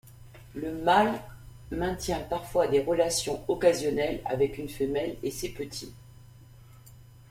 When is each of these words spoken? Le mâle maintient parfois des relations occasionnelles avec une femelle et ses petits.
Le 0.55 0.73
mâle 0.81 1.21
maintient 1.69 2.21
parfois 2.21 2.65
des 2.67 2.81
relations 2.81 3.45
occasionnelles 3.47 4.23
avec 4.25 4.57
une 4.57 4.67
femelle 4.67 5.15
et 5.21 5.29
ses 5.29 5.49
petits. 5.49 5.93